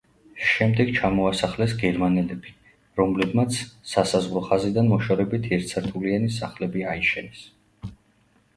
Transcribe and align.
შემდეგ 0.51 0.87
ჩამოასახლეს 0.99 1.75
გერმანელები, 1.81 2.53
რომლებმაც 3.01 3.59
სასაზღვრო 3.91 4.43
ხაზიდან 4.49 4.91
მოშორებით 4.95 5.49
ერთსართულიანი 5.59 6.33
სახლები 6.41 6.87
აიშენეს. 6.95 7.45